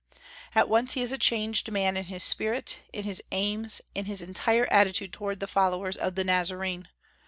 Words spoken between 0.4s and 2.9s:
At once he is a changed man in his spirit,